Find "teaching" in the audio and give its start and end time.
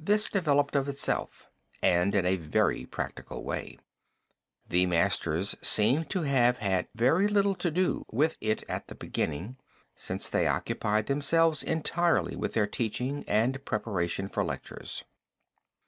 12.66-13.24